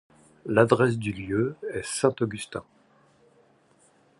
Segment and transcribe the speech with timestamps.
[0.47, 2.63] L'adresse du lieu est rue Saint-Augustin.